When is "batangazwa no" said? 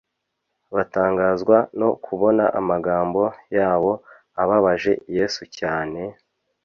0.75-1.89